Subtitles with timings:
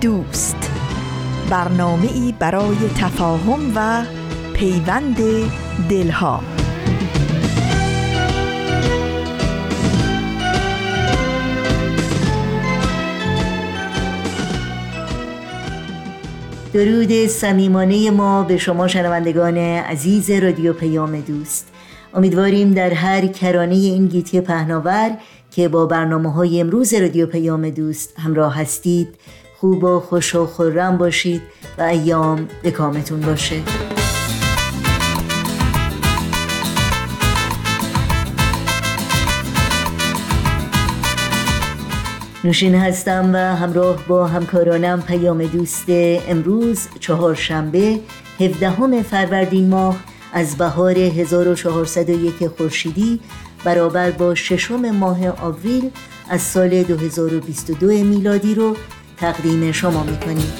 [0.00, 0.70] دوست.
[1.50, 4.04] برنامه ای برای تفاهم و
[4.54, 5.16] پیوند
[5.88, 6.40] دلها.
[16.72, 21.72] درود صمیمانه ما به شما شنوندگان عزیز رادیو پیام دوست.
[22.14, 25.10] امیدواریم در هر کرانه این گیتی پهناور
[25.50, 29.08] که با برنامه های امروز رادیو پیام دوست همراه هستید
[29.60, 31.42] خوب و خوش و خورم باشید
[31.78, 32.70] و ایام به
[33.26, 33.62] باشه.
[42.44, 45.84] نوشین هستم و همراه با همکارانم پیام دوست
[46.28, 48.00] امروز چهارشنبه
[48.40, 49.96] 17 فروردین ماه
[50.32, 53.20] از بهار 1401 خورشیدی
[53.64, 55.90] برابر با ششم ماه آوریل
[56.30, 58.76] از سال 2022 میلادی رو
[59.20, 60.52] تقدیم شما می‌کنیم.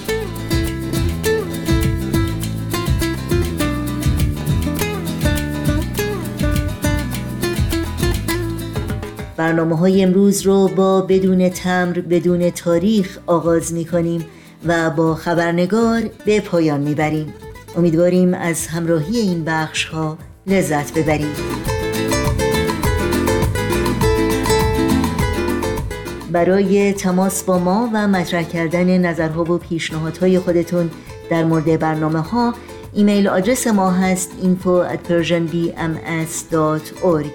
[9.36, 14.24] برنامه های امروز رو با بدون تمر بدون تاریخ آغاز می کنیم
[14.66, 17.34] و با خبرنگار به پایان می‌بریم.
[17.76, 21.69] امیدواریم از همراهی این بخش ها لذت ببرید.
[26.32, 30.90] برای تماس با ما و مطرح کردن نظرها و پیشنهادهای خودتون
[31.30, 32.54] در مورد برنامه ها
[32.92, 37.26] ایمیل آدرس ما هست info at persianbms.org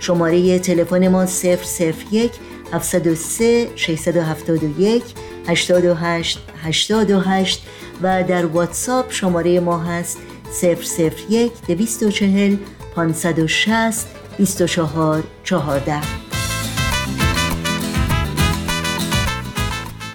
[0.00, 2.32] شماره تلفن ما 001
[2.72, 5.02] 703 671
[5.48, 7.66] 828 828
[8.02, 10.18] و در واتساپ شماره ما هست
[10.62, 12.56] 001 240
[12.96, 14.06] 560
[14.38, 16.27] 24 14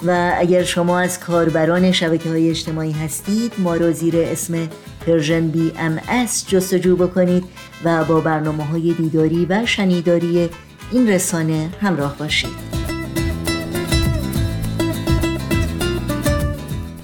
[0.06, 4.68] و اگر شما از کاربران شبکه های اجتماعی هستید ما رو زیر اسم
[5.08, 7.44] Persian BMS جستجو بکنید
[7.84, 10.50] و با برنامه های دیداری و شنیداری
[10.92, 12.74] این رسانه همراه باشید.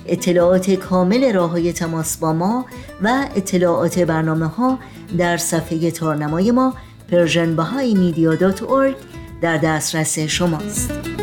[0.05, 2.65] اطلاعات کامل راه های تماس با ما
[3.01, 4.79] و اطلاعات برنامه ها
[5.17, 6.73] در صفحه تارنمای ما
[7.11, 8.95] persianbahaimedia.org
[9.41, 11.18] در دسترس شماست.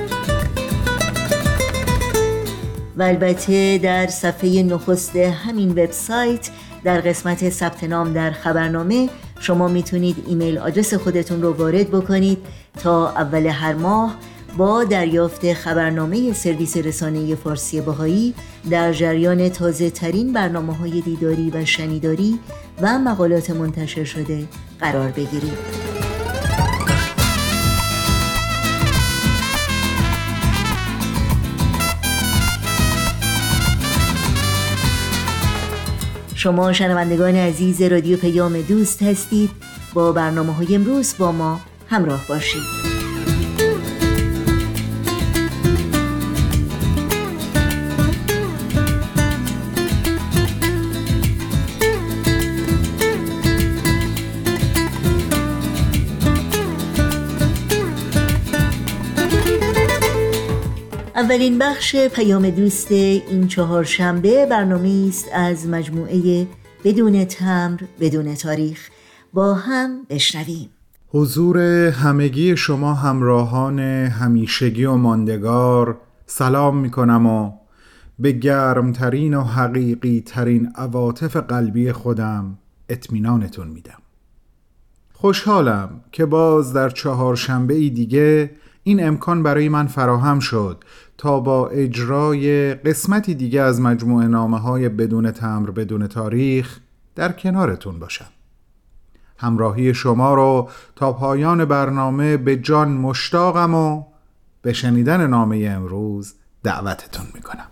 [2.96, 6.50] و البته در صفحه نخست همین وبسایت
[6.84, 9.08] در قسمت ثبت نام در خبرنامه
[9.40, 12.38] شما می‌تونید ایمیل آدرس خودتون رو وارد بکنید
[12.82, 14.16] تا اول هر ماه
[14.56, 18.34] با دریافت خبرنامه سرویس رسانه فارسی باهایی
[18.70, 22.38] در جریان تازه ترین برنامه های دیداری و شنیداری
[22.82, 24.48] و مقالات منتشر شده
[24.80, 26.05] قرار بگیرید.
[36.46, 39.50] شما شنوندگان عزیز رادیو پیام دوست هستید.
[39.94, 42.95] با برنامه های امروز با ما همراه باشید.
[61.26, 66.46] اولین بخش پیام دوست این چهارشنبه برنامه است از مجموعه
[66.84, 68.88] بدون تمر بدون تاریخ.
[69.32, 70.68] با هم بشنویم.
[71.08, 73.78] حضور همگی شما همراهان
[74.08, 77.52] همیشگی و ماندگار سلام می کنم و
[78.18, 82.58] به گرمترین و حقیقی ترین عواطف قلبی خودم
[82.88, 84.02] اطمینانتون میدم.
[85.12, 88.50] خوشحالم که باز در چهارشنبه ای دیگه
[88.88, 90.84] این امکان برای من فراهم شد
[91.18, 96.80] تا با اجرای قسمتی دیگه از مجموعه نامه های بدون تمر بدون تاریخ
[97.14, 98.26] در کنارتون باشم.
[99.38, 104.04] همراهی شما رو تا پایان برنامه به جان مشتاقم و
[104.62, 107.66] به شنیدن نامه امروز دعوتتون می‌کنم.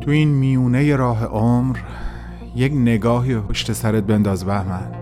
[0.00, 1.78] تو این میونه راه عمر
[2.56, 5.01] یک نگاهی پشت سرت بنداز بهمن.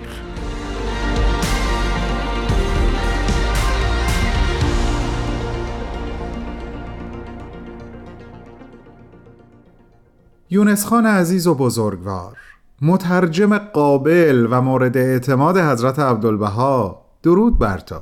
[10.53, 12.37] یونس خان عزیز و بزرگوار
[12.81, 18.01] مترجم قابل و مورد اعتماد حضرت عبدالبها درود بر تو.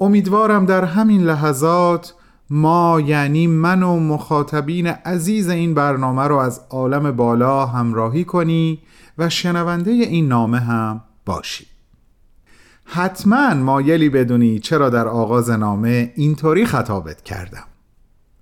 [0.00, 2.14] امیدوارم در همین لحظات
[2.50, 8.78] ما یعنی من و مخاطبین عزیز این برنامه رو از عالم بالا همراهی کنی
[9.18, 11.66] و شنونده این نامه هم باشی.
[12.84, 17.67] حتما مایلی بدونی چرا در آغاز نامه اینطوری خطابت کردم.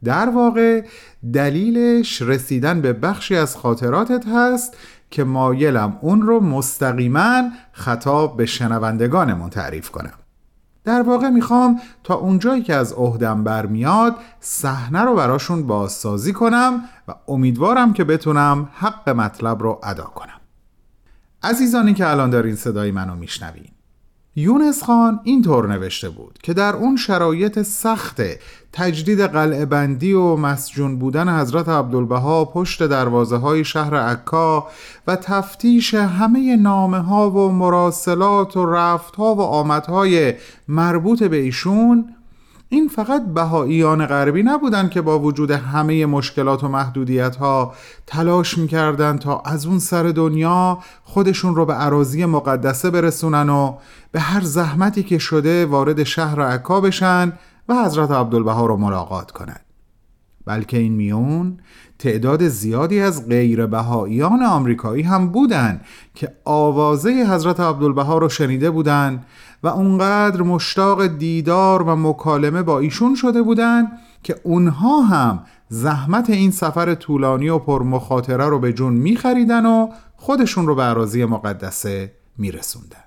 [0.04, 0.84] در واقع
[1.32, 4.76] دلیلش رسیدن به بخشی از خاطراتت هست
[5.10, 10.12] که مایلم اون رو مستقیما خطاب به شنوندگانمون تعریف کنم.
[10.84, 17.14] در واقع می‌خوام تا اونجایی که از عهدم برمیاد صحنه رو براشون بازسازی کنم و
[17.28, 20.40] امیدوارم که بتونم حق مطلب رو ادا کنم.
[21.42, 23.75] عزیزانی که الان دارین صدای منو میشنوین
[24.38, 28.22] یونس خان اینطور نوشته بود که در اون شرایط سخت
[28.72, 34.68] تجدید قلعه بندی و مسجون بودن حضرت عبدالبها پشت دروازه های شهر عکا
[35.06, 40.34] و تفتیش همه نامه ها و مراسلات و رفت ها و آمدهای
[40.68, 42.15] مربوط به ایشون
[42.68, 47.74] این فقط بهاییان غربی نبودند که با وجود همه مشکلات و محدودیت ها
[48.06, 53.76] تلاش می‌کردند تا از اون سر دنیا خودشون رو به عراضی مقدسه برسونن و
[54.12, 57.32] به هر زحمتی که شده وارد شهر عکا بشن
[57.68, 59.64] و حضرت عبدالبها رو ملاقات کنند
[60.46, 61.58] بلکه این میون
[61.98, 65.80] تعداد زیادی از غیر بهاییان آمریکایی هم بودند
[66.14, 69.26] که آوازه حضرت عبدالبها رو شنیده بودند
[69.62, 76.50] و اونقدر مشتاق دیدار و مکالمه با ایشون شده بودند که اونها هم زحمت این
[76.50, 83.05] سفر طولانی و پرمخاطره رو به جون میخریدن و خودشون رو به عراضی مقدسه میرسوندن.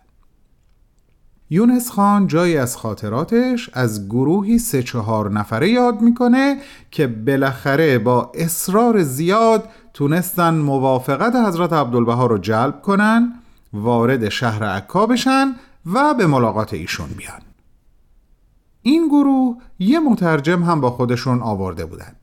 [1.50, 6.57] یونس خان جایی از خاطراتش از گروهی سه چهار نفره یاد می‌کنه
[6.92, 13.34] که بالاخره با اصرار زیاد تونستن موافقت حضرت عبدالبها رو جلب کنن
[13.74, 15.56] وارد شهر عکا بشن
[15.94, 17.42] و به ملاقات ایشون بیان.
[18.81, 22.16] این گروه یه مترجم هم با خودشون آورده بودن.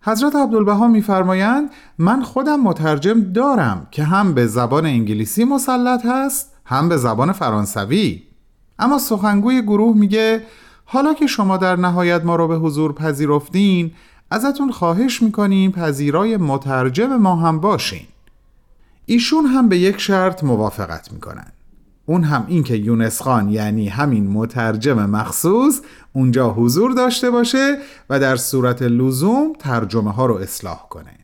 [0.00, 6.88] حضرت عبدالبها میفرمایند من خودم مترجم دارم که هم به زبان انگلیسی مسلط هست هم
[6.88, 8.22] به زبان فرانسوی.
[8.82, 10.42] اما سخنگوی گروه میگه
[10.84, 13.92] حالا که شما در نهایت ما رو به حضور پذیرفتین
[14.30, 18.06] ازتون خواهش می‌کنیم پذیرای مترجم ما هم باشین.
[19.06, 21.46] ایشون هم به یک شرط موافقت می‌کنن.
[22.06, 25.80] اون هم این که یونس خان یعنی همین مترجم مخصوص
[26.12, 27.78] اونجا حضور داشته باشه
[28.10, 31.18] و در صورت لزوم ترجمه ها رو اصلاح کنه.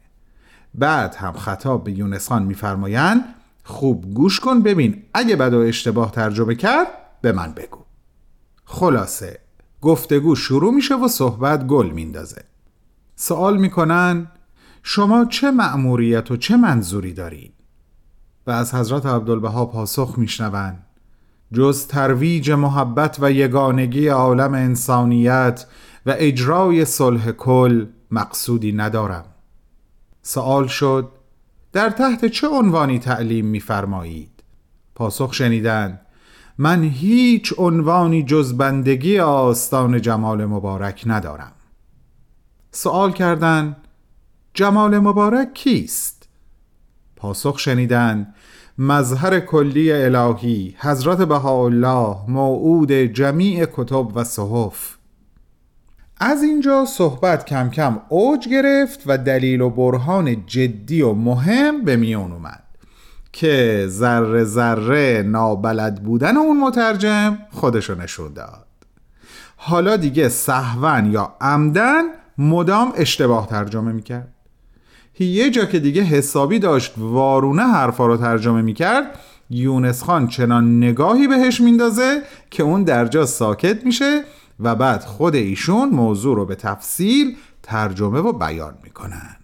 [0.74, 3.24] بعد هم خطاب به یونس خان میفرمایند
[3.64, 6.88] خوب گوش کن ببین اگه بد و اشتباه ترجمه کرد
[7.20, 7.84] به من بگو.
[8.64, 9.40] خلاصه
[9.80, 12.44] گفتگو شروع میشه و صحبت گل میندازه.
[13.16, 14.30] سوال می‌کنن
[14.82, 17.54] شما چه مأموریت و چه منظوری دارید
[18.46, 20.86] و از حضرت عبدالبها پاسخ میشنوند
[21.52, 25.66] جز ترویج محبت و یگانگی عالم انسانیت
[26.06, 29.24] و اجرای صلح کل مقصودی ندارم.
[30.22, 31.12] سوال شد
[31.72, 34.42] در تحت چه عنوانی تعلیم میفرمایید؟
[34.94, 36.00] پاسخ شنیدند
[36.60, 41.52] من هیچ عنوانی جز بندگی آستان جمال مبارک ندارم.
[42.70, 43.76] سوال کردن
[44.54, 46.28] جمال مبارک کیست؟
[47.16, 48.34] پاسخ شنیدن
[48.78, 54.96] مظهر کلی الهی حضرت بهاءالله موعود جمیع کتب و صحف.
[56.20, 61.96] از اینجا صحبت کم کم اوج گرفت و دلیل و برهان جدی و مهم به
[61.96, 62.67] میون اومد.
[63.38, 68.66] که ذره ذره نابلد بودن اون مترجم خودشو نشون داد.
[69.56, 72.02] حالا دیگه صحون یا عمدن
[72.38, 74.34] مدام اشتباه ترجمه می‌کرد.
[75.18, 79.18] یه جا که دیگه حسابی داشت وارونه حرفا رو ترجمه می‌کرد
[79.50, 84.24] یونس خان چنان نگاهی بهش میندازه که اون در جا ساکت میشه
[84.60, 89.37] و بعد خود ایشون موضوع رو به تفصیل ترجمه و بیان می‌کنن.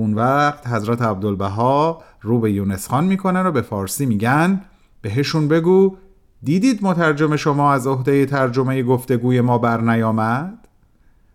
[0.00, 4.60] اون وقت حضرت عبدالبها رو به یونس خان می‌کنن و به فارسی میگن
[5.02, 5.96] بهشون بگو
[6.42, 10.58] دیدید مترجم شما از عهده ترجمه گفتگوی ما بر نیامد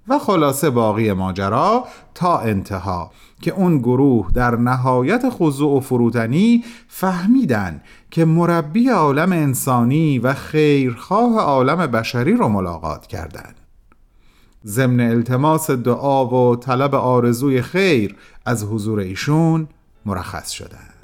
[0.07, 7.81] و خلاصه باقی ماجرا تا انتها که اون گروه در نهایت خضوع و فروتنی فهمیدن
[8.12, 13.64] که مربی عالم انسانی و خیرخواه عالم بشری رو ملاقات کردند.
[14.67, 19.67] ضمن التماس دعا و طلب آرزوی خیر از حضور ایشون
[20.05, 20.95] مرخص شدند.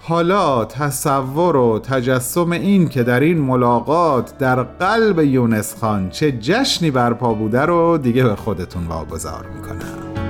[0.00, 6.90] حالا تصور و تجسم این که در این ملاقات در قلب یونس خان چه جشنی
[6.90, 10.27] برپا بوده رو دیگه به خودتون واگذار می‌کنم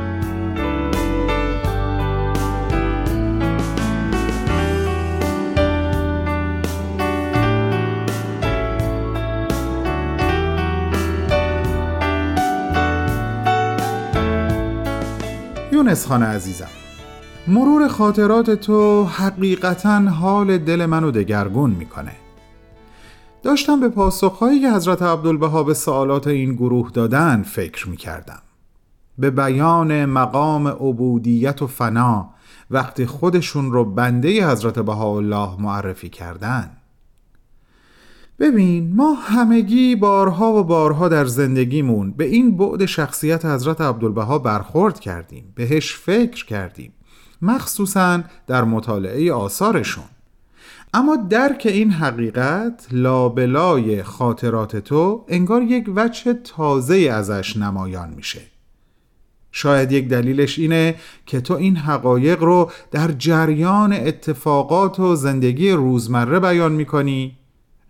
[15.79, 16.69] یونس خان عزیزم.
[17.49, 22.13] مرور خاطرات تو حقیقتا حال دل منو دگرگون می‌کنه.
[23.43, 28.43] داشتم به پاسخهایی که حضرت عبدالبها به سوالات این گروه دادن فکر می‌کردم.
[29.19, 32.31] به بیان مقام عبودیت و فنا
[32.71, 36.71] وقتی خودشون رو بنده حضرت بهاءالله معرفی کردن
[38.39, 45.01] ببین ما همگی بارها و بارها در زندگیمون به این بعد شخصیت حضرت عبدالبها برخورد
[45.01, 46.93] کردیم بهش فکر کردیم
[47.43, 50.05] مخصوصا در مطالعه آثارشون.
[50.95, 58.41] اما درک این حقیقت لابلای خاطرات تو انگار یک وجه تازه ازش نمایان میشه.
[59.53, 60.95] شاید یک دلیلش اینه
[61.27, 67.39] که تو این حقایق رو در جریان اتفاقات و زندگی روزمره بیان می‌کنی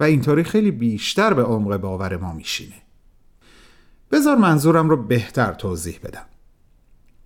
[0.00, 2.74] و اینطوری خیلی بیشتر به عمق باور ما میشینه.
[4.10, 6.26] بذار منظورم رو بهتر توضیح بدم.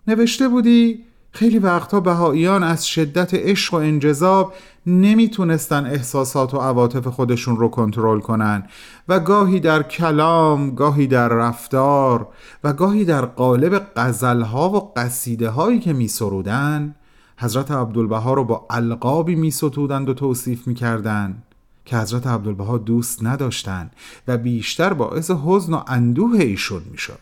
[0.07, 4.55] نوشته بودی خیلی وقتها بهاییان از شدت عشق و انجذاب
[4.87, 8.67] نمی‌تونستن احساسات و عواطف خودشون رو کنترل کنن
[9.09, 12.29] و گاهی در کلام، گاهی در رفتار
[12.64, 16.95] و گاهی در قالب غزلها و قصیده هایی که می سرودن
[17.38, 21.43] حضرت عبدالبها رو با القابی می ستودند و توصیف می کردن
[21.85, 23.93] که حضرت عبدالبها دوست نداشتند
[24.29, 27.19] و بیشتر باعث حزن و اندوه ایشون می شد.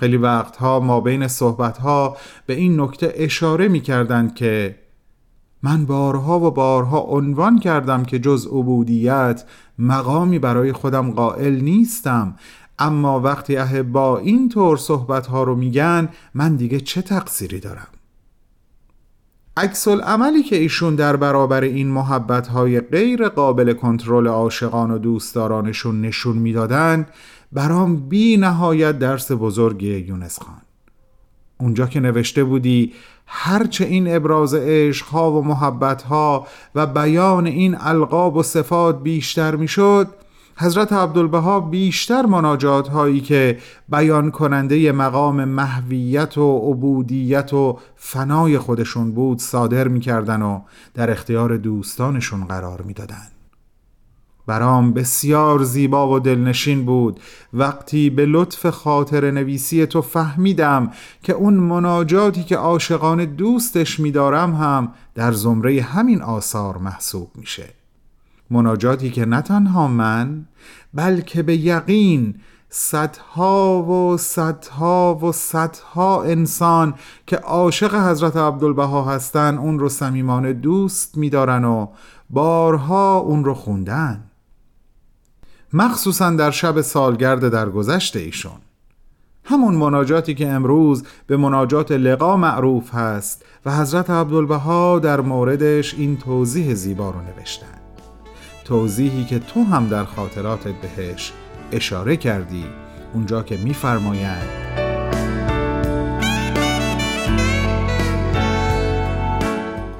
[0.00, 4.78] خیلی وقتها ما بین صحبتها به این نکته اشاره می کردند که
[5.62, 9.44] من بارها و بارها عنوان کردم که جز عبودیت
[9.78, 12.34] مقامی برای خودم قائل نیستم
[12.78, 17.86] اما وقتی با این طور صحبتها رو میگن من دیگه چه تقصیری دارم
[19.56, 26.00] عکس عملی که ایشون در برابر این محبت های غیر قابل کنترل عاشقان و دوستدارانشون
[26.00, 27.06] نشون می‌دادن
[27.52, 30.62] برام بی نهایت درس بزرگی یونس خان.
[31.60, 32.92] اونجا که نوشته بودی
[33.26, 40.08] هرچه این ابراز عشقها و محبتها و بیان این القاب و صفات بیشتر می‌شد
[40.56, 43.58] حضرت عبدالبها بیشتر مناجات هایی که
[43.88, 50.60] بیان کننده مقام محویت و عبودیت و فنای خودشون بود صادر می‌کردن و
[50.94, 53.26] در اختیار دوستانشون قرار می‌دادن.
[54.46, 57.20] برام بسیار زیبا و دلنشین بود.
[57.52, 60.90] وقتی به لطف خاطر نویسی تو فهمیدم
[61.22, 67.83] که اون مناجاتی که عاشقان دوستش میدارم هم در زمره همین آثار محسوب میشه.
[68.50, 70.44] مناجاتی که نه تنها من
[70.94, 72.34] بلکه به یقین
[72.76, 76.94] صدها و صدها و صدها انسان
[77.26, 81.86] که عاشق حضرت عبدالبها هستن اون رو صمیمانه دوست میدارن و
[82.30, 84.24] بارها اون رو خوندن.
[85.72, 88.60] مخصوصا در شب سالگرد درگذشت ایشون.
[89.44, 96.16] همون مناجاتی که امروز به مناجات لقا معروف هست و حضرت عبدالبها در موردش این
[96.16, 97.73] توضیح زیبا رو نوشتن.
[98.64, 101.32] توضیحی که تو هم در خاطراتت بهش
[101.72, 102.64] اشاره کردی
[103.14, 104.48] اونجا که میفرمایند.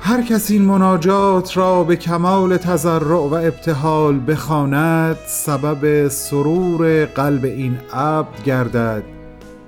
[0.01, 7.79] هر کس این مناجات را به کمال تضرع و ابتحال بخواند سبب سرور قلب این
[7.93, 9.03] عبد گردد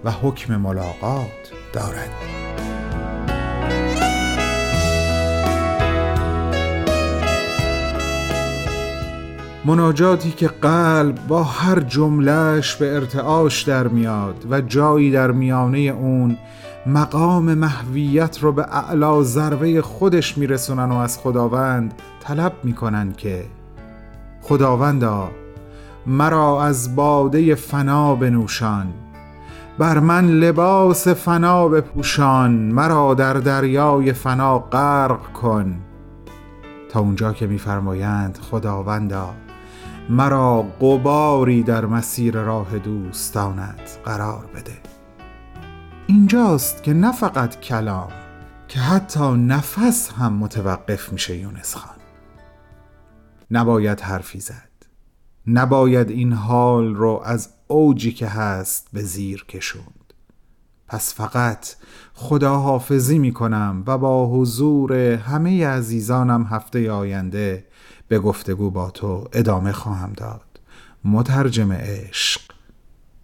[0.05, 2.46] و حکم ملاقات دارد.
[9.67, 16.39] مناجاتی که قلب با هر جملهش به ارتعاش در میاد و جایی در میانه اون
[16.87, 23.45] مقام محویت رو به اعلا ضربه خودش میرسونن و از خداوند طلب می‌کنن که
[24.43, 25.31] خداوندا
[26.07, 28.87] مرا از باده فنا بنوشان
[29.79, 35.77] بر من لباس فنا بپوشان مرا در دریای فنا غرق کن.
[36.91, 39.35] تا اونجا که میفرمایند خداوندا
[40.09, 44.79] مرا قباری در مسیر راه دوستانت قرار بده.
[46.07, 48.09] اینجاست که نه فقط کلام
[48.69, 51.97] که حتی نفس هم متوقف میشه یونس خان.
[53.51, 54.71] نباید حرفی زد.
[55.47, 60.13] نباید این حال رو از اوجی که هست به زیر کشوند.
[60.89, 61.67] پس فقط
[62.15, 67.66] خدا حافظی می کنم و با حضور همه عزیزانم هفته آینده
[68.09, 70.61] به گفتگو با تو ادامه خواهم داد.
[71.05, 72.41] مترجم عشق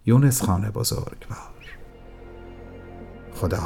[0.05, 1.53] یونس خانه بزرگوار.
[3.35, 3.57] خدا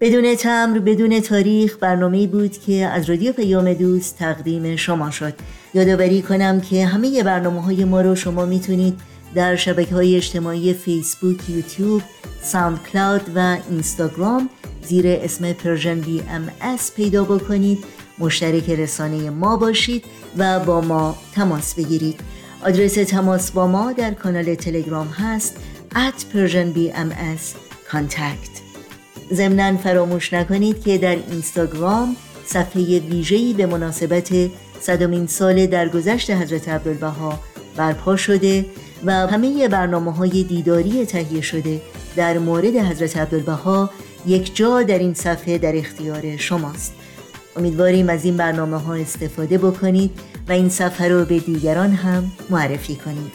[0.00, 5.34] بدون تمر بدون تاریخ برنامه بود که از رادیو پیام دوست تقدیم شما شد.
[5.74, 9.00] یادآوری کنم که همه برنامه های ما رو شما می‌تونید
[9.34, 12.02] در شبکه های اجتماعی فیسبوک، یوتیوب،
[12.42, 14.48] ساوند کلاود و اینستاگرام
[14.82, 17.78] زیر اسم Persian BMS پیدا بکنید.
[18.18, 20.04] مشترک رسانه ما باشید
[20.36, 22.20] و با ما تماس بگیرید.
[22.64, 25.56] آدرس تماس با ما در کانال تلگرام هست
[25.94, 27.56] at Persian BMS
[27.92, 28.57] contact
[29.32, 32.16] ضمنا فراموش نکنید که در اینستاگرام
[32.46, 34.28] صفحه ویژه‌ای به مناسبت
[34.80, 37.40] صدمین سال درگذشت حضرت عبدالبها
[37.76, 38.66] برپا شده
[39.04, 41.80] و همه برنامه های دیداری تهیه شده
[42.16, 43.90] در مورد حضرت عبدالبها
[44.26, 46.94] یک جا در این صفحه در اختیار شماست.
[47.56, 50.10] امیدواریم از این برنامه ها استفاده بکنید
[50.48, 53.32] و این صفحه رو به دیگران هم معرفی کنید.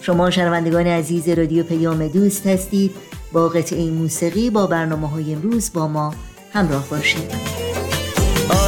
[0.00, 2.90] شما شنوندگان عزیز رادیو پیام دوست هستید.
[3.32, 6.14] با قطعه موسیقی با برنامه های امروز با ما
[6.52, 7.32] همراه باشید.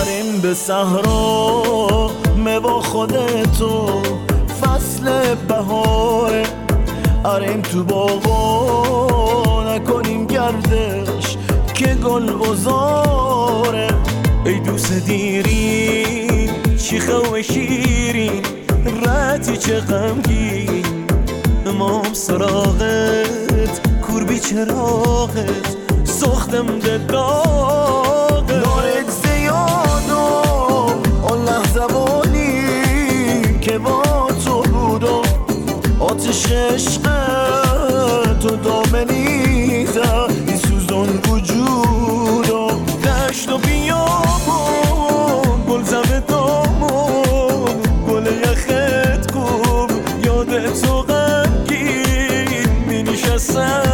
[0.00, 2.10] آریم به صحرا
[2.62, 4.02] با خودتو
[4.60, 6.42] فصل بهاره
[7.24, 11.36] آریم تو باغا نکنیم گردش
[11.74, 13.88] که گل بزاره
[14.44, 18.42] ای دوست دیری چیخه و شیرین
[19.06, 20.84] رتی چه غمگین؟
[21.66, 23.37] امام سراغت
[24.38, 30.10] چراغت سختم ده داغ نارت زیاد
[31.22, 31.80] آن لحظه
[33.60, 35.22] که با تو بودم.
[36.00, 37.02] آتش عشق
[38.40, 44.04] تو دامنی زد این سوزان وجودم دشت و بیابون
[45.68, 47.82] گل زمه دامون.
[48.08, 49.88] گل یخت کن
[50.24, 52.68] یاد تو غمگین.
[52.88, 53.87] می نشستم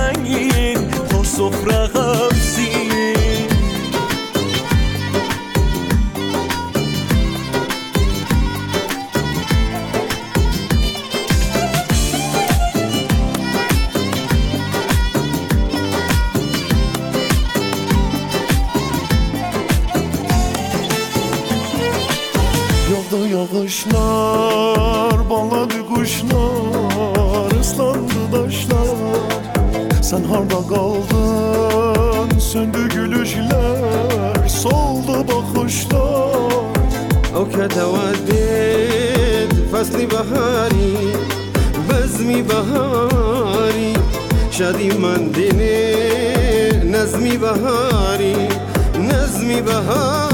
[37.57, 40.97] تودد فصلی بهاری
[41.91, 43.95] بزمی بهاری.
[44.51, 48.49] شادی من دینه نظمی بهاری
[48.99, 50.34] نظمی بهاری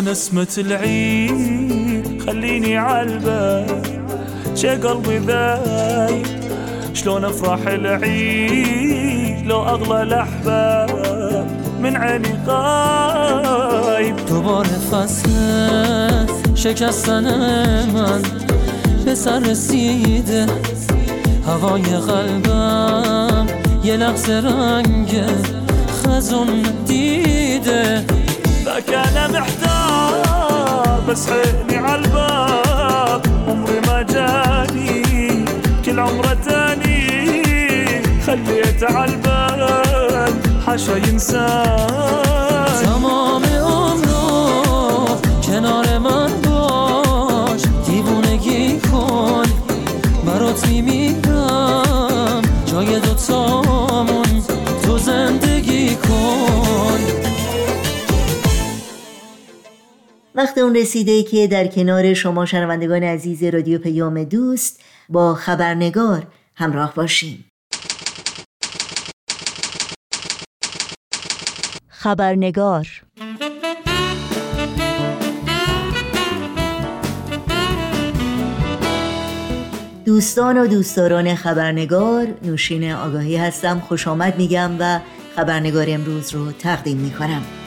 [0.00, 3.82] نسمة العيد خليني عالبال
[4.54, 6.26] شي قلبي ذايب.
[6.94, 11.46] شلون أفرح العيد لو أغلى الأحباب
[11.80, 14.16] من عيني غايب.
[14.28, 15.30] دوباره فصل
[16.54, 17.24] شکستن
[17.94, 18.22] من
[19.04, 20.46] به سر رسیده
[21.46, 23.46] هوای قلبم
[23.84, 25.22] یه لحظه رنگ
[26.02, 28.04] خزون دیده
[28.94, 29.87] أنا محتار
[31.08, 35.44] بس عيني عالباب عمري ما جاني
[35.84, 37.08] كل عمره تاني.
[38.26, 39.60] خليته عالبال
[40.66, 41.86] حاشا ينساني
[42.84, 47.62] تمام عمرو کنار من باش.
[47.86, 49.46] دیوونگی کن
[50.26, 54.42] برات میمیرم جای دوتامون
[54.82, 57.00] تو زندگی کن.
[60.38, 66.94] وقت اون رسیده که در کنار شما شنوندگان عزیز رادیو پیام دوست با خبرنگار همراه
[66.94, 67.44] باشیم.
[71.88, 72.86] خبرنگار
[80.04, 85.00] دوستان و دوستداران خبرنگار نوشین آگاهی هستم خوش آمد میگم و
[85.36, 87.57] خبرنگار امروز رو تقدیم می‌کنم.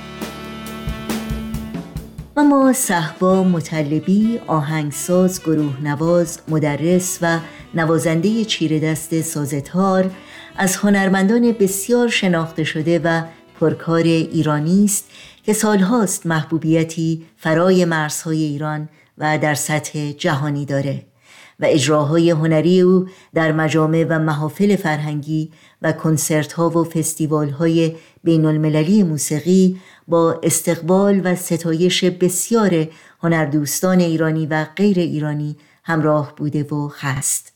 [2.42, 7.40] و ما صحبا مطلبی آهنگساز گروه نواز مدرس و
[7.74, 10.12] نوازنده چیره دست سازتار
[10.58, 13.22] از هنرمندان بسیار شناخته شده و
[13.60, 15.06] پرکار ایرانی است
[15.44, 21.06] که سالهاست محبوبیتی فرای مرزهای ایران و در سطح جهانی داره
[21.60, 25.52] و اجراهای هنری او در مجامع و محافل فرهنگی
[25.82, 29.78] و کنسرت ها و فستیوال های بین المللی موسیقی
[30.12, 32.88] با استقبال و ستایش بسیار
[33.24, 37.54] هنردوستان ایرانی و غیر ایرانی همراه بوده و هست.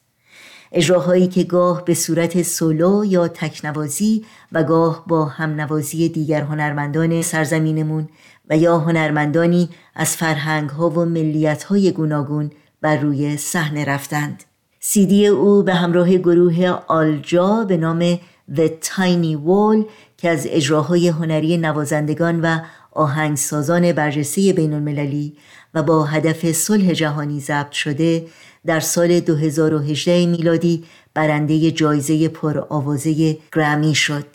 [0.72, 8.10] اجراهایی که گاه به صورت سولو یا تکنوازی و گاه با همنوازی دیگر هنرمندان سرزمینمون
[8.50, 14.44] و یا هنرمندانی از فرهنگ ها و ملیت های گوناگون بر روی صحنه رفتند.
[14.80, 18.20] سیدی او به همراه گروه آلجا به نام
[18.54, 19.86] The Tiny Wall
[20.18, 22.60] که از اجراهای هنری نوازندگان و
[22.92, 25.38] آهنگسازان برجسته بین المللی
[25.74, 28.28] و با هدف صلح جهانی ضبط شده
[28.66, 34.26] در سال 2018 میلادی برنده جایزه پرآوازه گرمی شد.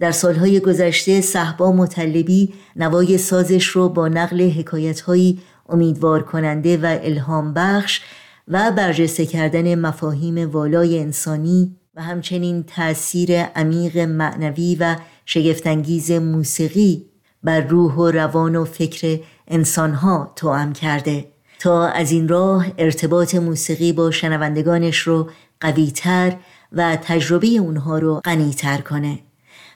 [0.00, 7.54] در سالهای گذشته صحبا مطلبی نوای سازش رو با نقل حکایتهایی امیدوار کننده و الهام
[7.54, 8.00] بخش
[8.48, 17.06] و برجسته کردن مفاهیم والای انسانی همچنین تأثیر عمیق معنوی و شگفتانگیز موسیقی
[17.44, 21.24] بر روح و روان و فکر انسانها توأم کرده.
[21.58, 26.36] تا از این راه ارتباط موسیقی با شنوندگانش رو قویتر
[26.72, 29.18] و تجربه اونها رو غنیتر کنه.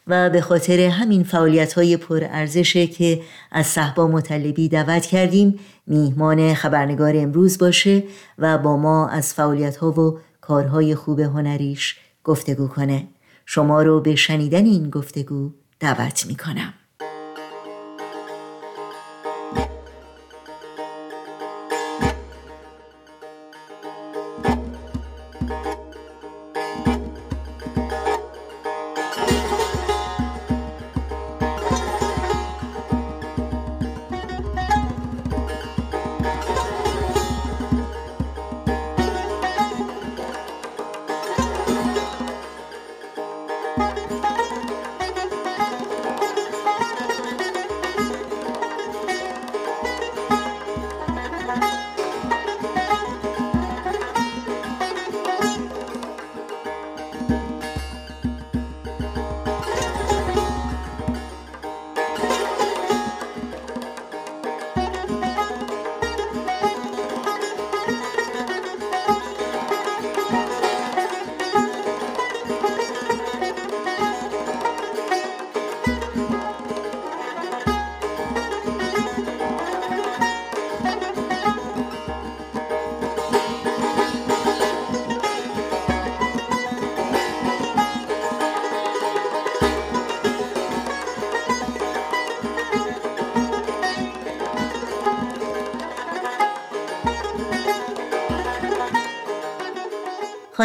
[0.06, 3.20] و به خاطر همین فعالیت های پرارزشه که
[3.52, 8.02] از صحبا مطلبی دعوت کردیم میهمان خبرنگار امروز باشه
[8.38, 13.08] و با ما از فعالیت ها و کارهای خوب هنریش گفتگو کنه.
[13.46, 16.74] شما رو به شنیدن این گفتگو دعوت می‌کنم.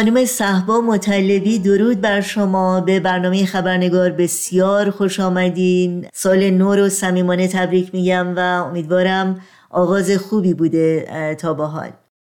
[0.00, 2.80] خانم صحبا مطلبی درود بر شما.
[2.80, 6.06] به برنامه خبرنگار بسیار خوش آمدین.
[6.12, 11.90] سال نو رو صمیمانه تبریک میگم و امیدوارم آغاز خوبی بوده تا با حال.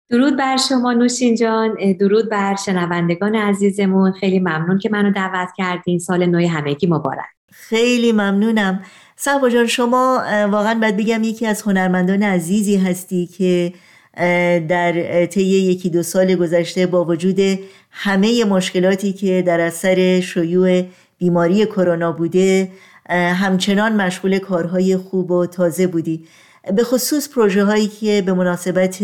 [0.09, 1.75] درود بر شما نوشین جان.
[1.99, 4.11] درود بر شنوندگان عزیزمون.
[4.11, 5.99] خیلی ممنون که منو دعوت کردین.
[5.99, 7.25] سال نو همگی مبارک.
[7.51, 8.81] خیلی ممنونم.
[9.15, 13.73] صحبا جان شما واقعا باید بگم یکی از هنرمندان عزیزی هستی که
[14.67, 17.39] در طی یکی دو سال گذشته با وجود
[17.91, 20.83] همه مشکلاتی که در اثر شیوع
[21.17, 22.71] بیماری کرونا بوده
[23.09, 26.27] همچنان مشغول کارهای خوب و تازه بودی.
[26.75, 29.03] به خصوص پروژه هایی که به مناسبت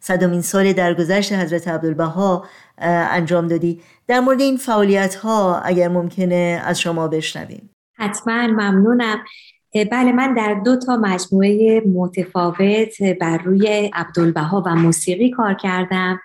[0.00, 2.44] صدامین سال درگذشت حضرت عبدالبها
[2.78, 3.80] انجام دادی.
[4.06, 7.70] در مورد این فعالیت ها اگر ممکنه از شما بشنویم.
[7.98, 9.24] حتما ممنونم.
[9.74, 16.20] بله من در دو تا مجموعه متفاوت بر روی عبدالبها و موسیقی کار کردم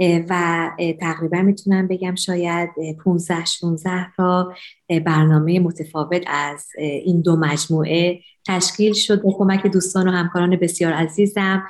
[0.00, 2.70] و تقریبا می‌تونم بگم شاید
[3.04, 4.54] 15 16 تا
[4.88, 9.22] برنامه متفاوت از این دو مجموعه تشکیل شد.
[9.22, 11.68] با کمک دوستان و همکاران بسیار عزیزم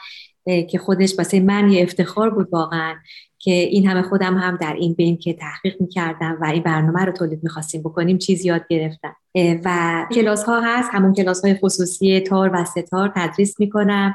[0.71, 2.95] که خودش واسه من یه افتخار بود واقعا.
[3.43, 7.13] که این همه خودم هم در این بین که تحقیق می‌کردم و این برنامه رو
[7.13, 9.17] تولید می‌خواستیم بکنیم چیز یاد گرفتم.
[9.65, 10.89] و کلاس ها هست.
[10.93, 14.15] همون کلاس های خصوصی تار و ستار تدریس می‌کنم.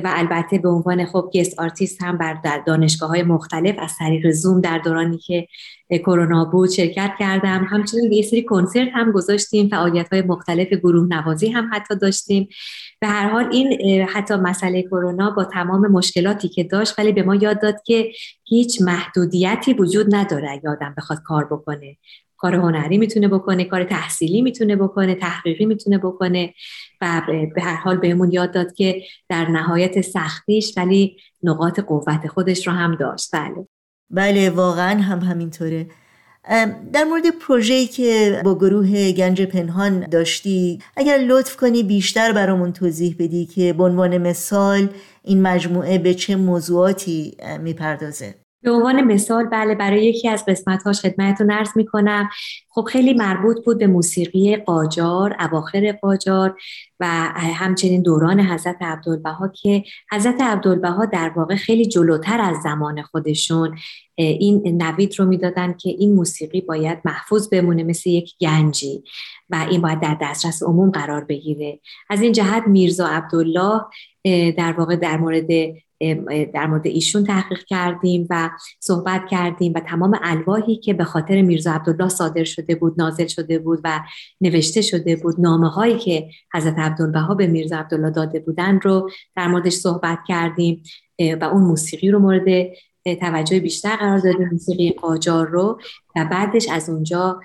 [0.00, 4.30] و البته به عنوان خب guest artist هم بر در دانشگاه های مختلف از طریق
[4.30, 5.48] زوم در دورانی که
[5.98, 7.66] کرونا بود شرکت کردم.
[7.70, 12.48] همچنین یه سری کنسرت هم گذاشتیم فعالیت های مختلف گروه نوازی هم حتی داشتیم.
[13.00, 17.34] به هر حال این حتی مسئله کرونا با تمام مشکلاتی که داشت ولی به ما
[17.34, 18.12] یاد داد که
[18.44, 21.96] هیچ محدودیتی وجود نداره آدم بخواد کار بکنه.
[22.42, 26.54] کار هنری می‌تونه بکنه کار تحصیلی می‌تونه بکنه تحقیقی می‌تونه بکنه
[27.00, 27.22] و
[27.54, 32.72] به هر حال بهمون یاد داد که در نهایت سختیش ولی نقاط قوت خودش رو
[32.72, 33.30] هم داشت.
[33.32, 33.66] بله.
[34.10, 35.86] بله واقعا هم همینطوره.
[36.92, 43.16] در مورد پروژه‌ای که با گروه گنج پنهان داشتی اگر لطف کنی بیشتر برامون توضیح
[43.18, 44.88] بدی که به عنوان مثال
[45.22, 51.50] این مجموعه به چه موضوعاتی می‌پردازه؟ به عنوان مثال بله برای یکی از قسمتهاش خدمتتون
[51.50, 52.28] عرض می‌کنم.
[52.68, 56.56] خب خیلی مربوط بود به موسیقی قاجار اواخر قاجار
[57.00, 63.76] و همچنین دوران حضرت عبدالبها که حضرت عبدالبها در واقع خیلی جلوتر از زمان خودشون
[64.14, 69.04] این نوید رو می‌دادن که این موسیقی باید محفوظ بمونه مثل یک گنجی
[69.50, 71.80] و این باید در دسترس عموم قرار بگیره.
[72.10, 73.80] از این جهت میرزا عبدالله
[74.56, 75.46] در واقع در مورد
[76.54, 81.72] در مورد ایشون تحقیق کردیم و صحبت کردیم و تمام الواحی که به خاطر میرزا
[81.72, 84.00] عبدالله صادر شده بود نازل شده بود و
[84.40, 89.48] نوشته شده بود نامه هایی که حضرت عبدالبها به میرزا عبدالله داده بودن رو در
[89.48, 90.82] موردش صحبت کردیم
[91.40, 92.72] و اون موسیقی رو مورد
[93.20, 95.80] توجه بیشتر قرار دادیم موسیقی قاجار رو
[96.16, 97.40] و بعدش از اونجا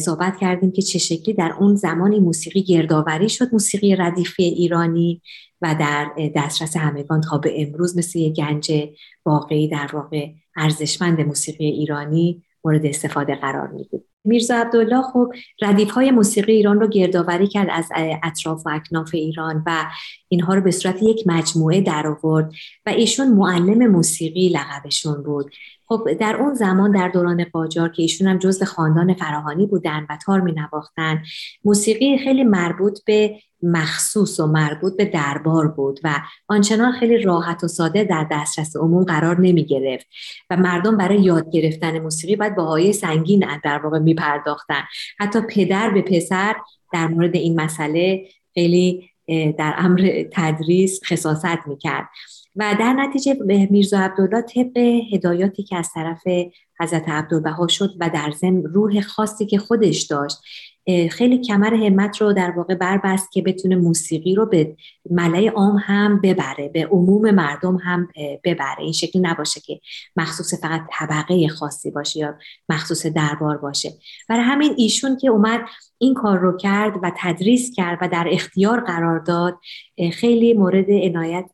[0.00, 5.22] صحبت کردیم که چه شکلی در اون زمانی موسیقی گردآوری شد موسیقی ردیفی ایرانی
[5.62, 8.72] و در دسترس همگان تا به امروز مثل یک گنج
[9.26, 16.10] واقعی در واقع ارزشمند موسیقی ایرانی مورد استفاده قرار می‌گیره میرزا عبدالله خب ردیف های
[16.10, 17.88] موسیقی ایران رو گردآوری کرد از
[18.22, 19.84] اطراف و اکناف ایران و
[20.28, 22.52] اینها رو به صورت یک مجموعه در آورد
[22.86, 25.50] و ایشون معلم موسیقی لقبشون بود.
[25.90, 30.18] خب در اون زمان در دوران قاجار که ایشون هم جزء خاندان فراهانی بودن و
[30.24, 31.22] تار می نواختن
[31.64, 36.14] موسیقی خیلی مربوط به مخصوص و مربوط به دربار بود و
[36.48, 40.06] آنچنان خیلی راحت و ساده در دسترس عموم قرار نمی گرفت
[40.50, 44.82] و مردم برای یاد گرفتن موسیقی باید با های سنگین در واقع می پرداختن
[45.18, 46.56] حتی پدر به پسر
[46.92, 49.10] در مورد این مسئله خیلی
[49.58, 52.08] در امر تدریس خصاصت می کرد
[52.56, 53.36] و در نتیجه
[53.70, 54.78] میرزا عبدالله طبق
[55.12, 56.22] هدایاتی که از طرف
[56.80, 60.38] حضرت عبدالبها شد و در ضمن روح خاصی که خودش داشت
[61.10, 64.76] خیلی کمر همت رو در واقع بربست که بتونه موسیقی رو به
[65.10, 68.08] ملای عام هم ببره به عموم مردم هم
[68.44, 68.80] ببره.
[68.80, 69.80] این شکلی نباشه که
[70.16, 72.34] مخصوص فقط طبقه خاصی باشه یا
[72.68, 73.90] مخصوص دربار باشه.
[74.28, 75.60] برای همین ایشون که اومد
[75.98, 79.58] این کار رو کرد و تدریس کرد و در اختیار قرار داد
[80.12, 81.50] خیلی مورد عنایت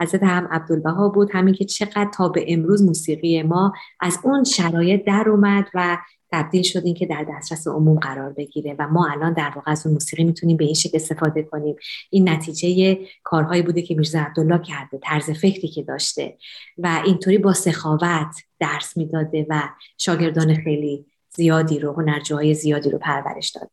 [0.00, 1.30] حضرت هم عبدالبها بود.
[1.32, 5.98] همین که چقدر تا به امروز موسیقی ما از اون شرایط در اومد و
[6.32, 9.94] تبدیل شد که در دسترس عموم قرار بگیره و ما الان در واقع از اون
[9.94, 11.76] موسیقی می‌تونیم به این شکل استفاده کنیم.
[12.10, 16.36] این نتیجه کارهایی بوده که میرزا عبدالله کرده طرز فکری که داشته
[16.78, 19.62] و اینطوری با سخاوت درس می‌داده و
[19.98, 23.70] شاگردان خیلی زیادی رو هنرجوهای زیادی رو پرورش داد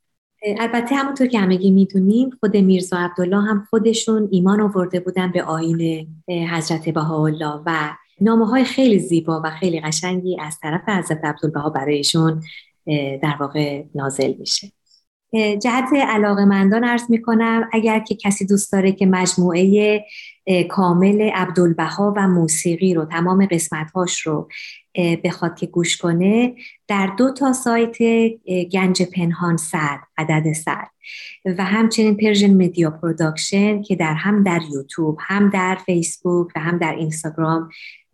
[0.59, 6.07] البته همونطور که همگی می‌دونیم خود میرزا عبدالله هم خودشون ایمان آورده بودن به آین
[6.27, 12.41] حضرت بهاءالله و نامه های خیلی زیبا و خیلی قشنگی از طرف حضرت عبدالبها برایشون
[13.21, 14.71] در واقع نازل میشه.
[15.33, 20.05] جهت علاقه مندان عرض می کنم اگر که کسی دوست داره که مجموعه
[20.69, 24.49] کامل عبدالبها و موسیقی رو تمام قسمت هاش رو
[25.23, 26.55] بخواد که گوش کنه
[26.87, 27.97] در دو تا سایت
[28.73, 30.87] گنج پنهان صد عدد صد
[31.45, 36.77] و همچنین Persian Media Production که در هم در یوتیوب هم در فیسبوک و هم
[36.77, 37.69] در اینستاگرام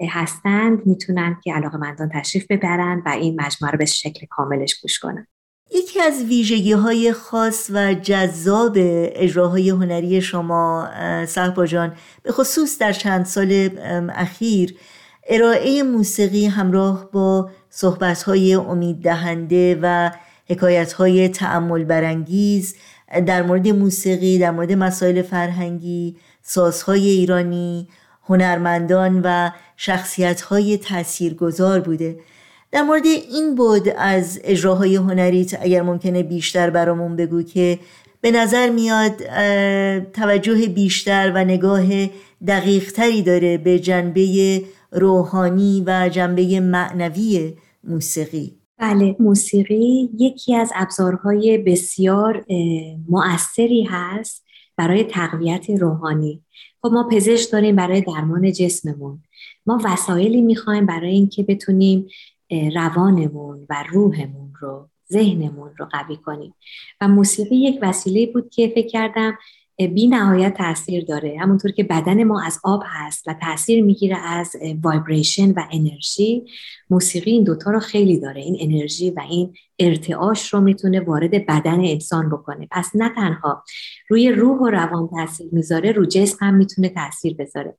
[0.07, 4.99] هستند می‌تونن که علاقه مندان تشریف ببرن و این مجموعه رو به شکل کاملش گوش
[4.99, 5.27] کنن.
[5.71, 10.89] یکی از ویژگی های خاص و جذاب اجراهای هنری شما
[11.25, 13.69] صحبا جان به خصوص در چند سال
[14.09, 14.75] اخیر
[15.29, 20.11] ارائه موسیقی همراه با صحبت های امید دهنده و
[20.49, 22.75] حکایت های تعمل برانگیز
[23.25, 27.87] در مورد موسیقی در مورد مسائل فرهنگی سازهای ایرانی
[28.23, 29.49] هنرمندان و
[29.81, 32.19] شخصیت های تاثیرگذار بوده.
[32.71, 37.79] در مورد این بود از اجراهای هنریت اگر ممکنه بیشتر برامون بگو که
[38.21, 39.15] به نظر میاد
[40.03, 41.85] توجه بیشتر و نگاه
[42.47, 44.61] دقیق تری داره به جنبه
[44.91, 48.59] روحانی و جنبه معنوی موسیقی.
[48.77, 52.45] بله موسیقی یکی از ابزارهای بسیار
[53.09, 54.45] مؤثری هست
[54.77, 56.43] برای تقویت روحانی.
[56.81, 59.23] خب ما پزشک داریم برای درمان جسممون.
[59.65, 62.07] ما وسایلی می‌خوایم برای اینکه بتونیم
[62.75, 66.53] روانمون و روحمون رو ذهنمون رو قوی کنیم.
[67.01, 69.37] و موسیقی یک وسیله بود که فکر کردم
[69.93, 71.37] بی نهایت تاثیر داره.
[71.39, 76.43] همونطور که بدن ما از آب هست و تاثیر می‌گیره از وایبریشن و انرژی
[76.89, 78.41] موسیقی این دوتا رو خیلی داره.
[78.41, 82.67] این انرژی و این ارتعاش رو می‌تونه وارد بدن انسان بکنه.
[82.71, 83.63] پس نه تنها
[84.09, 87.77] روی روح و روان تاثیر می‌ذاره رو جسم هم می‌تونه تاثیر بذاره.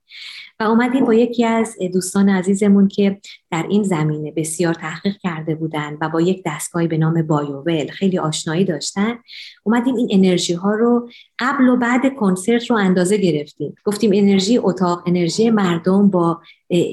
[0.60, 3.20] و اومدیم با یکی از دوستان عزیزمون که
[3.50, 8.18] در این زمینه بسیار تحقیق کرده بودن و با یک دستگاهی به نام بایوول خیلی
[8.18, 9.18] آشنایی داشتن.
[9.64, 13.74] اومدیم این انرژی ها رو قبل و بعد کنسرت رو اندازه گرفتیم.
[13.84, 16.40] گفتیم انرژی اتاق انرژی مردم با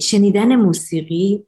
[0.02, 1.44] شنیدن موسیقی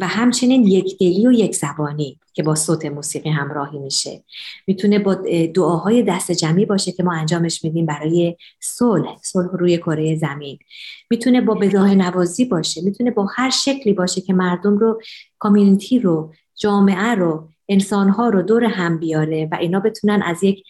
[0.00, 4.24] و همچنین یک دلی و یک زبانی که با صوت موسیقی همراهی میشه.
[4.66, 5.14] می‌تونه با
[5.54, 10.58] دعاهای دست جمعی باشه که ما انجامش میدیم برای صلح صلح روی کره زمین.
[11.10, 15.00] می‌تونه با بداه نوازی باشه می‌تونه با هر شکلی باشه که مردم رو
[15.38, 20.64] کامیونیتی رو جامعه رو انسانها رو دور هم بیاره و اینا بتونن از یک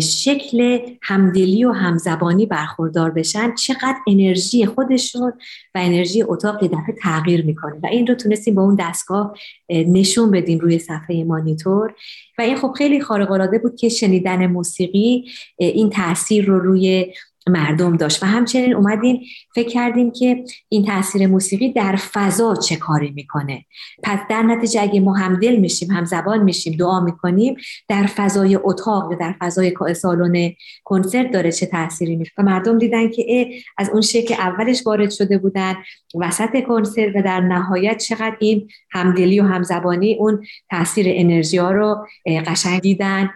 [0.00, 5.32] شکل همدلی و همزبانی برخوردار بشن چقدر انرژی خودشون
[5.74, 7.74] و انرژی اتاق یه دفعه تغییر می‌کنه.
[7.82, 9.34] و این رو تونستیم با اون دستگاه
[9.68, 11.94] نشون بدیم روی صفحه مانیتور.
[12.38, 15.24] و این خب خیلی خارق العاده بود که شنیدن موسیقی
[15.56, 17.12] این تاثیر رو روی
[17.46, 18.22] مردم داشت.
[18.22, 19.20] و همچنین اومدیم
[19.54, 23.64] فکر کردیم که این تاثیر موسیقی در فضا چه کاری می‌کنه.
[24.02, 27.56] پس در نتیجه اگه ما همدل میشیم هم زبان میشیم دعا می‌کنیم
[27.88, 30.50] در فضای اتاق در فضای سالن
[30.84, 35.38] کنسرت داره چه تاثیری میشه و مردم دیدن که از اون شکل اولش وارد شده
[35.38, 35.74] بودن
[36.14, 42.06] وسط کنسرت و در نهایت چقدر این همدلی و همزبانی اون تاثیر انرژی ها رو
[42.46, 43.30] قشنگ دیدن.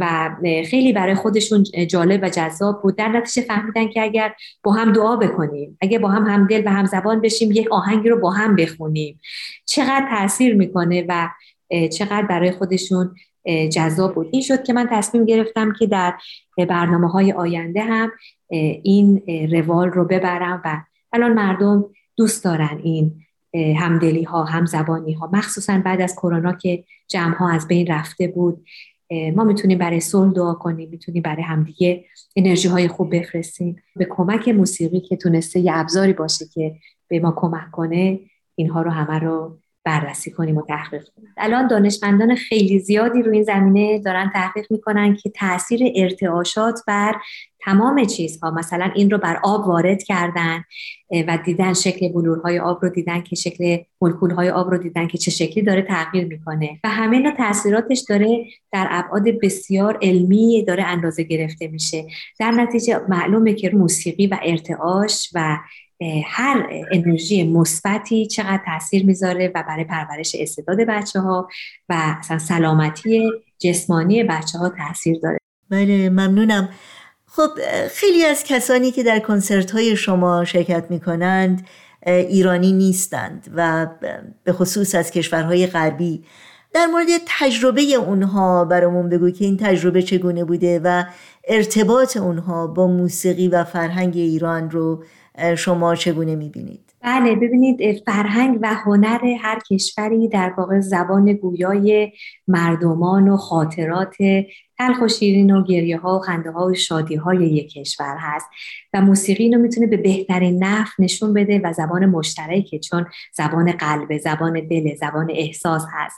[0.00, 0.30] و
[0.70, 2.96] خیلی برای خودشون جالب و جذاب بود.
[2.96, 7.20] در نتیجه فهمیدن که اگر با هم دعا بکنیم اگر با هم همدل و همزبان
[7.20, 9.20] بشیم یک آهنگی رو با هم بخونیم.
[9.66, 11.28] چقدر تاثیر می‌کنه و
[11.88, 13.14] چقدر برای خودشون
[13.72, 14.28] جذاب بود.
[14.30, 16.14] این شد که من تصمیم گرفتم که در
[16.56, 18.12] برنامه های آینده هم
[18.82, 20.80] این روال رو ببرم و
[21.12, 21.84] الان مردم
[22.16, 23.14] دوست دارن این
[23.54, 28.64] همدلی ها همزبانی ها مخصوصا بعد از کرونا که جمع ها از بین رفته بود.
[29.10, 32.04] ما می‌تونیم برای صلح دعا کنیم می‌تونیم برای همدیگه
[32.36, 33.82] انرژی های خوب بفرستیم.
[33.96, 36.76] به کمک موسیقی که تونسته یه ابزاری باشه که
[37.08, 38.20] به ما کمک کنه
[38.54, 41.28] اینها رو همه رو بررسی کنیم و تحقیق کنیم.
[41.36, 47.14] الان دانشمندان خیلی زیادی رو این زمینه دارن تحقیق می‌کنن که تاثیر ارتعاشات بر
[47.68, 50.64] تمام چیزها مثلا این رو بر آب وارد کردن
[51.28, 55.30] و دیدن شکل بلورهای آب رو دیدن که شکل مولکولهای آب رو دیدن که چه
[55.30, 56.80] شکلی داره تغییر می‌کنه.
[56.84, 62.04] و همه اینا تاثیراتش داره در ابعاد بسیار علمی داره اندازه گرفته میشه.
[62.40, 65.58] در نتیجه معلومه که موسیقی و ارتعاش و
[66.24, 71.48] هر انرژی مثبتی چقدر تاثیر می‌ذاره و برای پرورش استعداد بچه ها
[71.88, 75.38] و سلامتی جسمانی بچه ها تاثیر داره.
[75.70, 76.68] بله ممنونم.
[77.30, 77.50] خب
[77.90, 81.66] خیلی از کسانی که در کنسرت های شما شرکت می کنند
[82.06, 83.86] ایرانی نیستند و
[84.44, 86.24] به خصوص از کشورهای غربی
[86.74, 91.04] در مورد تجربه اونها برامون بگو که این تجربه چگونه بوده و
[91.48, 95.04] ارتباط اونها با موسیقی و فرهنگ ایران رو
[95.56, 102.12] شما چگونه می‌بینید؟ بله ببینید فرهنگ و هنر هر کشوری در واقع زبان گویای
[102.48, 104.16] مردمان و خاطرات
[104.78, 108.46] تلخ و شیرین و گریه ها و خنده ها و شادی های یک کشور هست.
[108.92, 114.18] و موسیقی اینو می‌تونه به بهترین نف نشون بده و زبان مشترکه چون زبان قلب
[114.18, 116.16] زبان دل زبان احساس هست.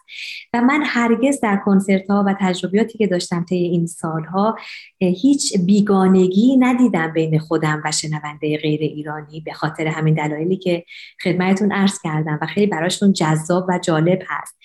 [0.55, 4.57] و من هرگز در کنسرت ها و تجربیاتی که داشتم طی این سالها
[4.99, 10.85] هیچ بیگانگی ندیدم بین خودم و شنونده غیر ایرانی به خاطر همین دلایلی که
[11.25, 14.59] خدمتتون عرض کردم و خیلی براشون جذاب و جالب هست.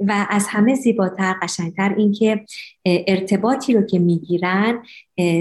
[0.00, 2.44] و از همه زیباتر قشنگتر اینکه
[2.84, 4.82] ارتباطی رو که می‌گیرن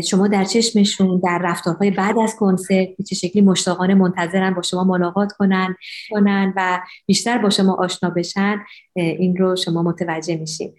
[0.04, 5.32] شما در چشمشون در رفتارهای بعد از کنسرت چه شکلی مشتاقانه منتظرن با شما ملاقات
[5.32, 5.76] کنن
[6.10, 8.60] کنن و بیشتر با شما آشنا بشن
[8.96, 10.74] این رو شما متوجه میشین.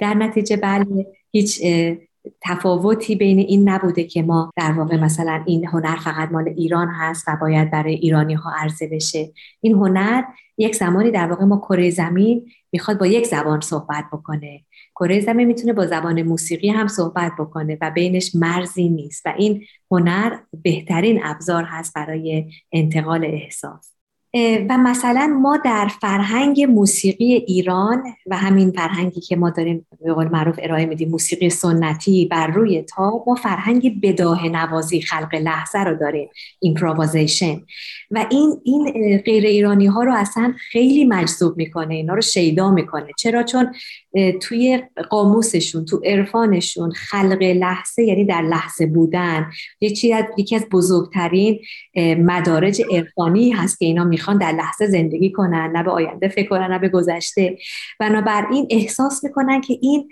[0.00, 1.62] در نتیجه بله هیچ
[2.42, 7.24] تفاوتی بین این نبوده که ما در واقع مثلا این هنر فقط مال ایران هست
[7.28, 9.32] و باید برای ایرانی ها عرضه بشه.
[9.60, 10.22] این هنر
[10.58, 14.60] یک زمانی در واقع ما کره زمین می‌خواد با یک زبان صحبت بکنه.
[14.94, 19.64] کره زمین می‌تونه با زبان موسیقی هم صحبت بکنه و بینش مرزی نیست و این
[19.90, 23.94] هنر بهترین ابزار هست برای انتقال احساس.
[24.68, 30.28] و مثلا ما در فرهنگ موسیقی ایران و همین فرهنگی که ما داریم به قول
[30.28, 35.96] معروف ارائه میدیم موسیقی سنتی بر روی تا ما فرهنگ بداه نوازی خلق لحظه رو
[35.96, 36.28] داریم
[36.58, 37.60] ایمپرووازیشن
[38.10, 43.08] و این این غیر ایرانی ها رو اصلا خیلی مجذوب می‌کنه اینا رو شیدا می‌کنه.
[43.18, 43.74] چرا؟ چون
[44.40, 49.50] توی قاموسشون تو عرفانشون خلق لحظه یعنی در لحظه بودن.
[49.80, 50.12] یکی
[50.56, 51.60] از بزرگترین
[52.18, 56.72] مدارج عرفانی هست که اینا می‌خوان در لحظه زندگی کنن نه به آینده فکر کنن
[56.72, 57.58] نه به گذشته.
[58.00, 60.08] بنابراین احساس می‌کنن که این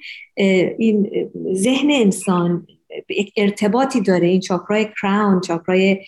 [0.79, 2.67] این ذهن انسان
[3.09, 4.27] یک ارتباطی داره.
[4.27, 5.99] این چاکرای کراون چاکرای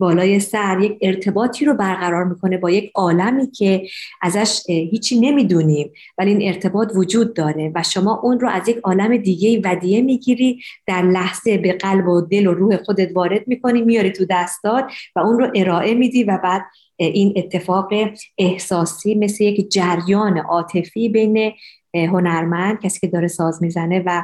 [0.00, 3.88] بالای سر یک ارتباطی رو برقرار می‌کنه با یک عالمی که
[4.22, 9.16] ازش هیچی نمی‌دونیم ولی این ارتباط وجود داره و شما اون رو از یک عالم
[9.16, 10.60] دیگه ودیه می‌گیری.
[10.86, 14.84] در لحظه به قلب و دل و روح خودت وارد می‌کنی میاری تو دستات
[15.16, 16.62] و اون رو ارائه میدی و بعد
[16.96, 17.92] این اتفاق
[18.38, 21.52] احساسی مثل یک جریان عاطفی بین
[21.94, 24.22] هنرمند کسی که داره ساز می‌زنه و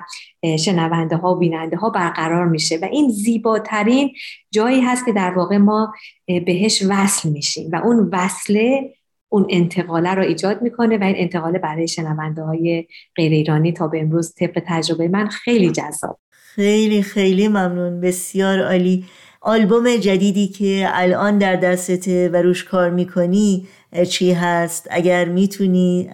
[0.59, 4.11] شنونده ها و بیننده ها برقرار میشه و این زیباترین
[4.51, 5.95] جایی هست که در واقع ما
[6.27, 8.95] بهش وصل میشیم و اون وصله
[9.29, 14.01] اون انتقاله رو ایجاد می‌کنه و این انتقاله برای شنونده های غیر ایرانی تا به
[14.01, 16.19] امروز طبق تجربه من خیلی جذاب.
[16.31, 18.01] خیلی خیلی ممنون.
[18.01, 19.05] بسیار عالی.
[19.41, 23.67] آلبوم جدیدی که الان در دستته و روش کار می‌کنی
[24.11, 26.09] چی هست؟ اگر می‌تونی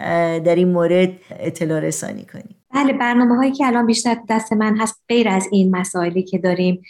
[0.45, 1.09] در این مورد
[1.39, 2.55] اطلاع رسانی کنی.
[2.73, 6.81] بله برنامه هایی که الان بیشتر دست من هست غیر از این مسائلی که داریم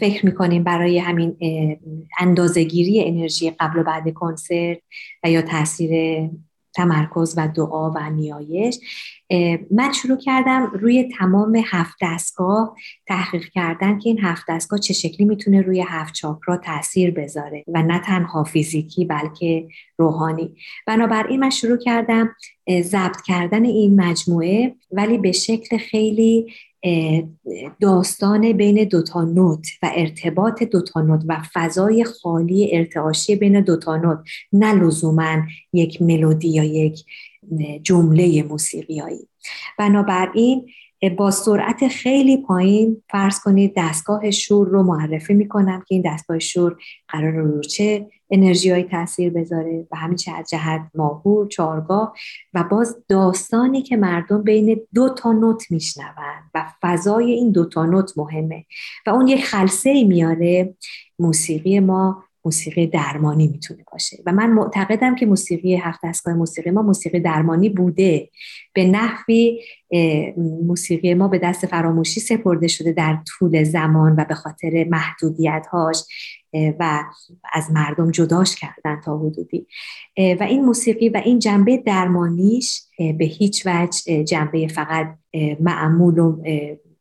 [0.00, 1.36] فکر می‌کنیم برای همین
[2.18, 4.78] اندازگیری انرژی قبل و بعد کنسرت
[5.24, 5.90] و یا تاثیر
[6.74, 8.78] تمرکز و دعا و نیایش
[9.70, 15.26] من شروع کردم روی تمام هفت دستگاه تحقیق کردن که این هفت دستگاه چه شکلی
[15.26, 19.68] می‌تونه روی هفت چاکرا تاثیر بذاره و نه تنها فیزیکی بلکه
[19.98, 20.56] روحانی.
[20.86, 22.34] بنابراین من شروع کردم
[22.82, 26.52] ضبط کردن این مجموعه ولی به شکل خیلی
[27.80, 34.18] داستان بین دوتا نوت و ارتباط دوتا نوت و فضای خالی ارتعاشی بین دوتا نوت
[34.52, 35.36] نه لزوما
[35.72, 37.04] یک ملودی یا یک
[37.82, 39.28] جمله موسیقیایی.
[39.78, 40.66] بنابراین
[41.16, 46.76] با سرعت خیلی پایین فرض کنید دستگاه شور رو معرفی می‌کنم که این دستگاه شور
[47.08, 52.14] قرار رو چه انرژی تاثیر بذاره و همین چه از جهت ماهور چارگاه
[52.54, 57.86] و باز داستانی که مردم بین دو تا نوت میشنوند و فضای این دو تا
[57.86, 58.64] نوت مهمه
[59.06, 60.74] و اون یک خلصه میاره
[61.18, 66.82] موسیقی ما موسیقی درمانی می‌تونه باشه و من معتقدم که موسیقی هفت دستگاه موسیقی ما
[66.82, 68.30] موسیقی درمانی بوده.
[68.74, 69.60] به نحوی
[70.66, 76.04] موسیقی ما به دست فراموشی سپرده شده در طول زمان و به خاطر محدودیت هاش
[76.54, 77.04] و
[77.52, 79.66] از مردم جداش کردن تا حدودی.
[80.18, 85.14] و این موسیقی و این جنبه درمانیش به هیچ وجه جنبه فقط
[85.60, 86.42] معمول و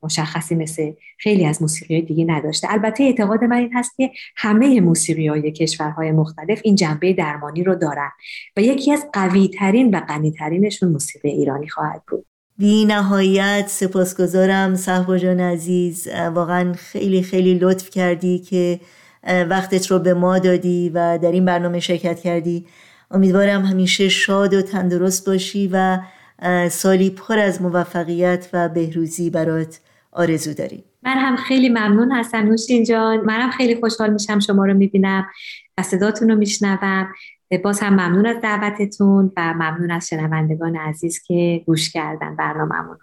[0.03, 2.67] مشخصی مثل خیلی از موسیقی دیگه نداشته.
[2.71, 7.75] البته اعتقاد من این هست که همه موسیقی های کشورهای مختلف این جنبه درمانی رو
[7.75, 8.09] دارن
[8.57, 12.25] و یکی از قوی ترین و غنی ترینشون موسیقی ایرانی خواهد بود.
[12.57, 16.07] بی نهایت سپاسگزارم صحبا جان عزیز.
[16.35, 18.79] واقعا خیلی خیلی لطف کردی که
[19.23, 22.65] وقتت رو به ما دادی و در این برنامه شرکت کردی.
[23.11, 25.99] امیدوارم همیشه شاد و تندرست باشی و
[26.69, 29.79] سالی پر از موفقیت و بهروزی برات
[30.11, 33.17] آرزو داریم من هم خیلی ممنون هستم نوشین جان.
[33.17, 35.27] منم خیلی خوشحال میشم شما رو می‌بینم
[35.77, 37.07] و صداتون رو میشنوم.
[37.63, 42.97] باز هم ممنون از دعوتتون و ممنون از شنوندگان عزیز که گوش کردن برنامهمون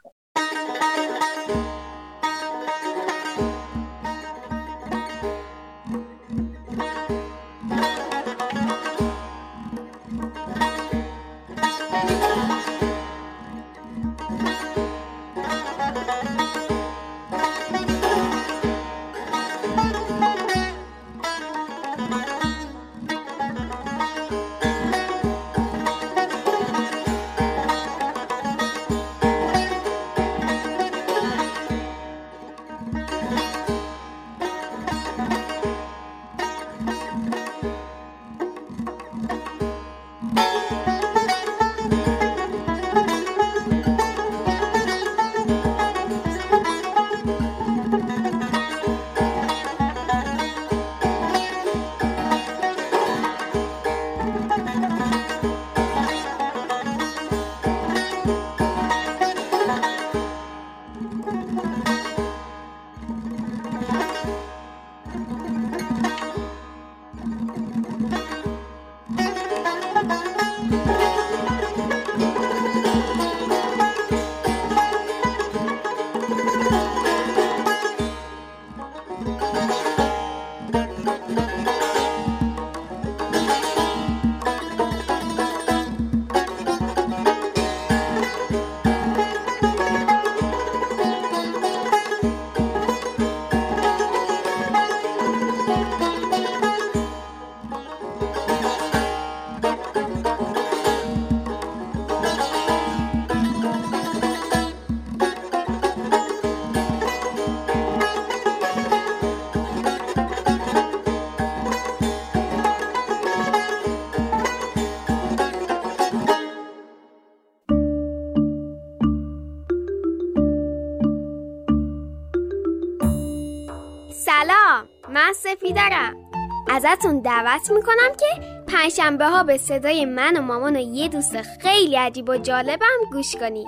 [126.86, 128.26] ازتون دعوت می‌کنم که
[128.68, 133.36] پنجشنبه ها به صدای من و مامان و یه دوست خیلی عجیب و جالبم گوش
[133.36, 133.66] کنید.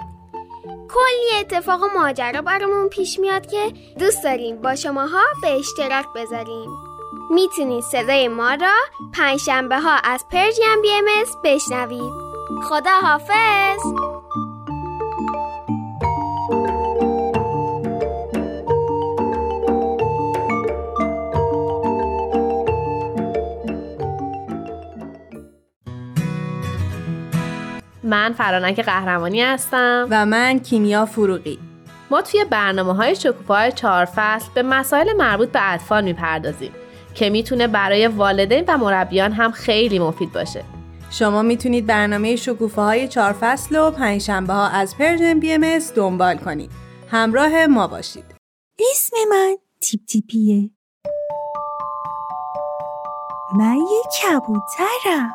[0.64, 6.71] کلی اتفاق و ماجرا برامون پیش میاد که دوست داریم با شماها به اشتراک بذاریم.
[7.31, 8.75] می‌تونید صدای ما را
[9.14, 11.05] پنجشنبه ها از پرژیم بی ام
[11.45, 12.12] بشنوید.
[12.69, 14.08] خدا حافظ
[28.09, 30.07] من فرانک قهرمانی هستم.
[30.11, 31.59] و من کیمیا فروغی.
[32.11, 36.73] ما توی برنامه های شکوفه های چهار فصل به مسائل مربوط به اطفال می‌پردازیم
[37.15, 40.65] که می‌تونه برای والدین و مربیان هم خیلی مفید باشه.
[41.11, 46.71] شما می‌تونید برنامه شکوفه های چهار فصل و پنجشنبه ها از Persian BM دنبال کنید.
[47.11, 48.25] همراه ما باشید.
[48.93, 50.71] اسم من تیپ تیپیه.
[53.59, 55.35] من یه کبوترم.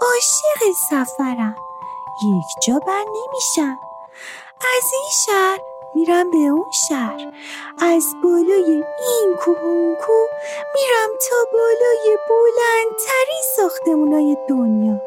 [0.00, 1.54] عاشق سفرم.
[2.24, 3.78] یک جا بر نمیشم.
[4.60, 5.58] از این شهر
[5.94, 7.32] میرم به اون شهر.
[7.82, 10.28] از بالای این کوه اون کوه
[10.74, 15.00] میرم تا بالای بلندترین ساختمونای دنیا.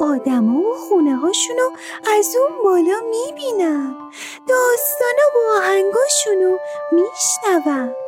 [0.00, 1.70] آدما و خونه هاشونو
[2.18, 4.10] از اون بالا می‌بینم.
[4.48, 6.58] داستانا و آهنگاشونو
[6.92, 8.07] میشنوم.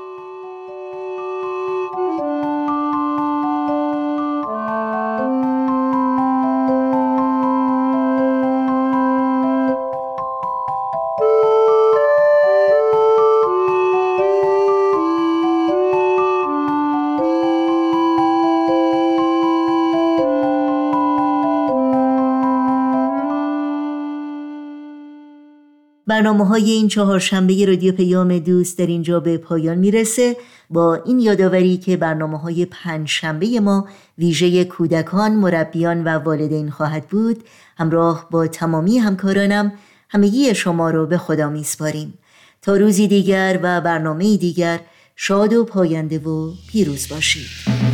[26.21, 30.37] برنامه های این چهارشنبه رادیو پیام دوست در اینجا به پایان می‌رسه.
[30.69, 37.07] با این یادآوری که برنامه های پنج شنبه ما ویژه کودکان، مربیان و والدین خواهد
[37.07, 37.43] بود
[37.77, 39.73] همراه با تمامی همکارانم
[40.09, 42.13] همگی شما رو به خدا میسپاریم.
[42.61, 44.79] تا روزی دیگر و برنامه دیگر
[45.15, 47.90] شاد و پاینده و پیروز باشید.